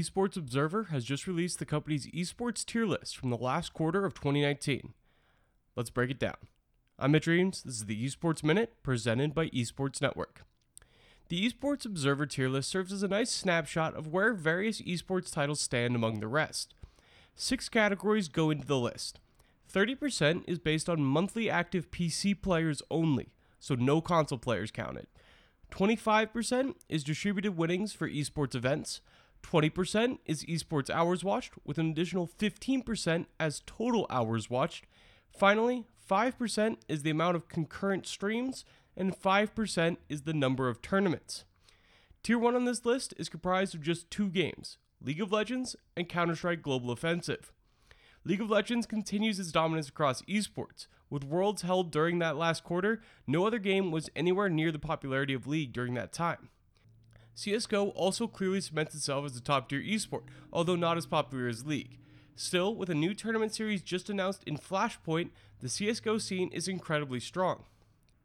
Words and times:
Esports 0.00 0.38
Observer 0.38 0.84
has 0.84 1.04
just 1.04 1.26
released 1.26 1.58
the 1.58 1.66
company's 1.66 2.06
esports 2.06 2.64
tier 2.64 2.86
list 2.86 3.18
from 3.18 3.28
the 3.28 3.36
last 3.36 3.74
quarter 3.74 4.06
of 4.06 4.14
2019. 4.14 4.94
Let's 5.76 5.90
break 5.90 6.10
it 6.10 6.18
down. 6.18 6.36
I'm 6.98 7.12
Mitch 7.12 7.26
Reames. 7.26 7.62
This 7.62 7.74
is 7.74 7.84
the 7.84 8.06
Esports 8.06 8.42
Minute 8.42 8.82
presented 8.82 9.34
by 9.34 9.48
Esports 9.48 10.00
Network. 10.00 10.46
The 11.28 11.46
Esports 11.46 11.84
Observer 11.84 12.24
tier 12.24 12.48
list 12.48 12.70
serves 12.70 12.94
as 12.94 13.02
a 13.02 13.08
nice 13.08 13.30
snapshot 13.30 13.94
of 13.94 14.06
where 14.06 14.32
various 14.32 14.80
esports 14.80 15.30
titles 15.30 15.60
stand 15.60 15.94
among 15.94 16.20
the 16.20 16.28
rest. 16.28 16.72
Six 17.34 17.68
categories 17.68 18.28
go 18.28 18.48
into 18.48 18.66
the 18.66 18.78
list. 18.78 19.20
30% 19.70 20.44
is 20.46 20.58
based 20.58 20.88
on 20.88 21.04
monthly 21.04 21.50
active 21.50 21.90
PC 21.90 22.40
players 22.40 22.82
only, 22.90 23.34
so 23.58 23.74
no 23.74 24.00
console 24.00 24.38
players 24.38 24.70
counted. 24.70 25.08
25% 25.70 26.76
is 26.88 27.04
distributed 27.04 27.58
winnings 27.58 27.92
for 27.92 28.08
esports 28.08 28.54
events. 28.54 29.02
20% 29.42 30.18
is 30.26 30.44
esports 30.44 30.90
hours 30.90 31.24
watched, 31.24 31.54
with 31.64 31.78
an 31.78 31.90
additional 31.90 32.28
15% 32.28 33.26
as 33.38 33.62
total 33.66 34.06
hours 34.10 34.50
watched. 34.50 34.86
Finally, 35.36 35.86
5% 36.08 36.76
is 36.88 37.02
the 37.02 37.10
amount 37.10 37.36
of 37.36 37.48
concurrent 37.48 38.06
streams, 38.06 38.64
and 38.96 39.16
5% 39.16 39.96
is 40.08 40.22
the 40.22 40.34
number 40.34 40.68
of 40.68 40.82
tournaments. 40.82 41.44
Tier 42.22 42.38
1 42.38 42.54
on 42.54 42.64
this 42.64 42.84
list 42.84 43.14
is 43.16 43.28
comprised 43.28 43.74
of 43.74 43.82
just 43.82 44.10
two 44.10 44.28
games 44.28 44.76
League 45.02 45.22
of 45.22 45.32
Legends 45.32 45.76
and 45.96 46.08
Counter 46.08 46.36
Strike 46.36 46.62
Global 46.62 46.90
Offensive. 46.90 47.52
League 48.24 48.42
of 48.42 48.50
Legends 48.50 48.86
continues 48.86 49.40
its 49.40 49.50
dominance 49.50 49.88
across 49.88 50.20
esports. 50.22 50.86
With 51.08 51.24
Worlds 51.24 51.62
held 51.62 51.90
during 51.90 52.18
that 52.18 52.36
last 52.36 52.62
quarter, 52.62 53.00
no 53.26 53.46
other 53.46 53.58
game 53.58 53.90
was 53.90 54.10
anywhere 54.14 54.50
near 54.50 54.70
the 54.70 54.78
popularity 54.78 55.32
of 55.32 55.46
League 55.46 55.72
during 55.72 55.94
that 55.94 56.12
time. 56.12 56.50
CSGO 57.36 57.92
also 57.94 58.26
clearly 58.26 58.60
cements 58.60 58.94
itself 58.94 59.24
as 59.24 59.36
a 59.36 59.40
top 59.40 59.68
tier 59.68 59.80
esport, 59.80 60.24
although 60.52 60.76
not 60.76 60.96
as 60.96 61.06
popular 61.06 61.48
as 61.48 61.66
League. 61.66 61.98
Still, 62.36 62.74
with 62.74 62.88
a 62.88 62.94
new 62.94 63.14
tournament 63.14 63.54
series 63.54 63.82
just 63.82 64.08
announced 64.08 64.42
in 64.44 64.56
Flashpoint, 64.56 65.30
the 65.60 65.68
CSGO 65.68 66.20
scene 66.20 66.50
is 66.52 66.68
incredibly 66.68 67.20
strong. 67.20 67.64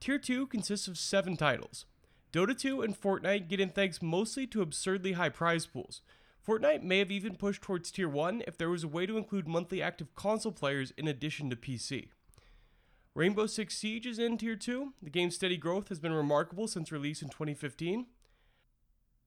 Tier 0.00 0.18
2 0.18 0.46
consists 0.48 0.88
of 0.88 0.98
7 0.98 1.36
titles. 1.36 1.86
Dota 2.32 2.56
2 2.56 2.82
and 2.82 3.00
Fortnite 3.00 3.48
get 3.48 3.60
in 3.60 3.68
thanks 3.68 4.00
mostly 4.00 4.46
to 4.48 4.62
absurdly 4.62 5.12
high 5.12 5.28
prize 5.28 5.66
pools. 5.66 6.00
Fortnite 6.46 6.82
may 6.82 6.98
have 6.98 7.10
even 7.10 7.36
pushed 7.36 7.62
towards 7.62 7.90
Tier 7.90 8.08
1 8.08 8.44
if 8.46 8.56
there 8.56 8.70
was 8.70 8.82
a 8.82 8.88
way 8.88 9.06
to 9.06 9.16
include 9.16 9.46
monthly 9.46 9.82
active 9.82 10.14
console 10.14 10.52
players 10.52 10.92
in 10.96 11.06
addition 11.06 11.50
to 11.50 11.56
PC. 11.56 12.08
Rainbow 13.14 13.46
Six 13.46 13.76
Siege 13.76 14.06
is 14.06 14.18
in 14.18 14.38
Tier 14.38 14.56
2. 14.56 14.94
The 15.02 15.10
game's 15.10 15.34
steady 15.34 15.56
growth 15.56 15.88
has 15.88 15.98
been 15.98 16.12
remarkable 16.12 16.66
since 16.66 16.92
release 16.92 17.22
in 17.22 17.28
2015. 17.28 18.06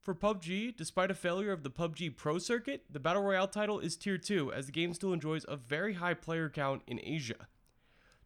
For 0.00 0.14
PUBG, 0.14 0.78
despite 0.78 1.10
a 1.10 1.14
failure 1.14 1.52
of 1.52 1.62
the 1.62 1.70
PUBG 1.70 2.16
Pro 2.16 2.38
circuit, 2.38 2.84
the 2.90 2.98
Battle 2.98 3.22
Royale 3.22 3.46
title 3.46 3.80
is 3.80 3.98
Tier 3.98 4.16
2 4.16 4.50
as 4.50 4.64
the 4.64 4.72
game 4.72 4.94
still 4.94 5.12
enjoys 5.12 5.44
a 5.46 5.56
very 5.56 5.92
high 5.92 6.14
player 6.14 6.48
count 6.48 6.80
in 6.86 6.98
Asia. 7.02 7.46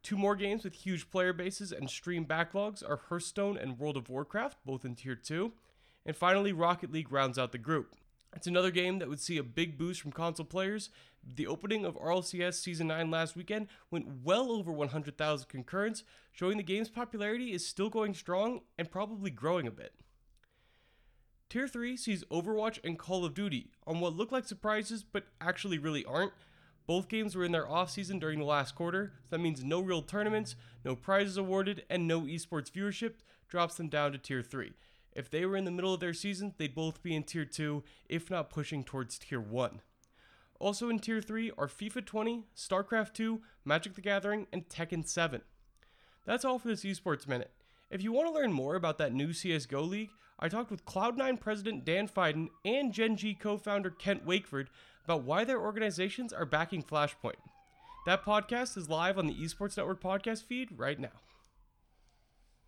Two 0.01 0.17
more 0.17 0.37
games 0.37 0.63
with 0.63 0.75
huge 0.75 1.11
player 1.11 1.33
bases 1.33 1.73
and 1.73 1.91
stream 1.91 2.27
backlogs 2.27 2.89
are 2.89 3.01
Hearthstone 3.09 3.59
and 3.59 3.77
World 3.77 3.97
of 3.97 4.09
Warcraft, 4.09 4.59
both 4.65 4.85
in 4.85 4.95
Tier 4.95 5.17
2. 5.17 5.53
And 6.07 6.15
finally, 6.15 6.53
Rocket 6.53 6.93
League 6.93 7.11
rounds 7.11 7.41
out 7.41 7.51
the 7.51 7.59
group. 7.59 7.97
It's 8.37 8.47
another 8.47 8.71
game 8.71 9.01
that 9.01 9.09
would 9.09 9.21
see 9.21 9.39
a 9.39 9.43
big 9.43 9.77
boost 9.77 10.01
from 10.01 10.13
console 10.13 10.47
players. 10.47 10.91
The 11.27 11.49
opening 11.49 11.85
of 11.85 11.97
RLCS 11.97 12.55
Season 12.55 12.87
9 12.87 13.11
last 13.11 13.35
weekend 13.35 13.67
went 13.91 14.23
well 14.23 14.53
over 14.53 14.71
100,000 14.71 15.49
concurrents, 15.49 16.05
showing 16.31 16.57
the 16.57 16.63
game's 16.63 16.89
popularity 16.89 17.53
is 17.53 17.67
still 17.67 17.91
going 17.91 18.15
strong 18.15 18.61
and 18.79 18.93
probably 18.93 19.33
growing 19.33 19.67
a 19.67 19.73
bit. 19.73 19.93
Tier 21.55 21.69
3 21.69 21.97
sees 21.97 22.25
Overwatch 22.33 22.81
and 22.83 22.99
Call 22.99 23.25
of 23.25 23.33
Duty 23.33 23.71
on 23.87 24.01
what 24.01 24.17
look 24.17 24.33
like 24.33 24.45
surprises 24.45 25.05
but 25.05 25.27
actually 25.41 25.79
really 25.79 26.05
aren't. 26.05 26.33
Both 26.85 27.09
games 27.09 27.37
were 27.37 27.45
in 27.45 27.53
their 27.53 27.71
off 27.71 27.91
season 27.91 28.19
during 28.19 28.41
the 28.41 28.45
last 28.45 28.75
quarter, 28.75 29.13
so 29.23 29.29
that 29.31 29.39
means 29.41 29.63
no 29.63 29.79
real 29.79 30.03
tournaments, 30.03 30.57
no 30.85 30.97
prizes 30.97 31.37
awarded, 31.37 31.85
and 31.89 32.09
no 32.09 32.23
esports 32.23 32.73
viewership 32.73 33.13
drops 33.49 33.77
them 33.77 33.89
down 33.89 34.11
to 34.11 34.19
Tier 34.19 34.43
3. 34.43 34.73
If 35.13 35.31
they 35.31 35.47
were 35.47 35.57
in 35.57 35.65
the 35.65 35.71
middle 35.71 35.95
of 35.95 36.01
their 36.01 36.13
season, 36.13 36.55
they'd 36.59 36.75
both 36.75 37.05
be 37.05 37.15
in 37.15 37.23
Tier 37.23 37.45
2, 37.45 37.85
if 38.09 38.33
not 38.33 38.51
pushing 38.51 38.83
towards 38.83 39.17
Tier 39.17 39.39
1. 39.39 39.81
Also 40.59 40.89
in 40.89 40.99
Tier 40.99 41.23
3 41.23 41.53
are 41.57 41.69
FIFA 41.69 42.05
20, 42.05 42.47
StarCraft 42.57 43.13
2, 43.13 43.41
Magic 43.65 43.95
the 43.95 44.01
Gathering, 44.01 44.49
and 44.53 44.69
Tekken 44.69 45.07
7. 45.07 45.41
That's 46.27 46.45
all 46.45 46.59
for 46.59 46.67
this 46.67 46.83
Esports 46.83 47.29
Minute. 47.29 47.53
If 47.91 48.03
you 48.03 48.13
want 48.13 48.29
to 48.29 48.35
learn 48.35 48.53
more 48.53 48.75
about 48.77 48.99
that 48.99 49.13
new 49.13 49.29
CSGO 49.29 49.89
league, 49.89 50.11
I 50.39 50.49
talked 50.49 50.71
with 50.71 50.87
Cloud9 50.87 51.39
president 51.39 51.85
Dan 51.85 52.09
Fiden 52.09 52.49
and 52.65 52.93
Gen 52.93 53.17
G 53.17 53.35
co 53.35 53.57
founder 53.57 53.91
Kent 53.91 54.27
Wakeford 54.27 54.67
about 55.05 55.23
why 55.23 55.45
their 55.45 55.61
organizations 55.61 56.33
are 56.33 56.47
backing 56.47 56.83
Flashpoint. 56.83 57.35
That 58.07 58.25
podcast 58.25 58.77
is 58.77 58.89
live 58.89 59.19
on 59.19 59.27
the 59.27 59.35
Esports 59.35 59.77
Network 59.77 60.03
podcast 60.03 60.45
feed 60.45 60.71
right 60.77 60.99
now. 60.99 61.13